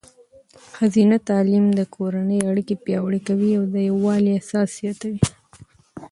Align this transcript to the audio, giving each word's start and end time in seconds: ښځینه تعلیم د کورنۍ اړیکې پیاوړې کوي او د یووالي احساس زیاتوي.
ښځینه 0.75 1.17
تعلیم 1.29 1.65
د 1.73 1.81
کورنۍ 1.95 2.39
اړیکې 2.49 2.75
پیاوړې 2.83 3.19
کوي 3.27 3.51
او 3.59 3.63
د 3.73 3.75
یووالي 3.89 4.31
احساس 4.33 4.67
زیاتوي. 4.79 5.19